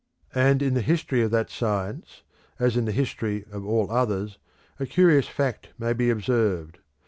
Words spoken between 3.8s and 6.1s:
others, a curious fact may be